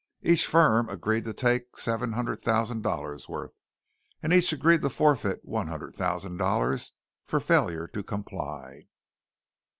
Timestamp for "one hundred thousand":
5.45-6.37